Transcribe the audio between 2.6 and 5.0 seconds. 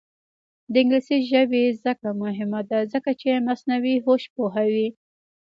ده ځکه چې مصنوعي هوش پوهوي.